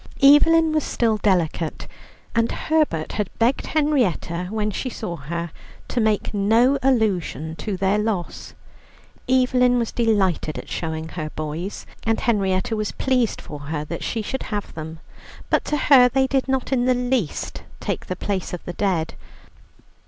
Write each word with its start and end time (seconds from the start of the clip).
Evelyn 0.23 0.71
was 0.71 0.83
still 0.83 1.17
delicate, 1.17 1.85
and 2.33 2.51
Herbert 2.51 3.11
had 3.11 3.29
begged 3.37 3.67
Henrietta 3.67 4.47
when 4.49 4.71
she 4.71 4.89
saw 4.89 5.15
her 5.15 5.51
to 5.89 6.01
make 6.01 6.33
no 6.33 6.79
allusion 6.81 7.55
to 7.57 7.77
their 7.77 7.99
loss. 7.99 8.55
Evelyn 9.29 9.77
was 9.77 9.91
delighted 9.91 10.57
at 10.57 10.69
showing 10.69 11.09
her 11.09 11.29
boys, 11.35 11.85
and 12.03 12.21
Henrietta 12.21 12.75
was 12.75 12.91
pleased 12.93 13.39
for 13.39 13.59
her 13.69 13.85
that 13.85 14.03
she 14.03 14.23
should 14.23 14.41
have 14.49 14.73
them, 14.73 14.99
but 15.51 15.63
to 15.65 15.77
her 15.77 16.09
they 16.09 16.25
did 16.25 16.47
not 16.47 16.71
in 16.73 16.85
the 16.85 16.95
least 16.95 17.61
take 17.79 18.07
the 18.07 18.15
place 18.15 18.53
of 18.53 18.65
the 18.65 18.73
dead. 18.73 19.13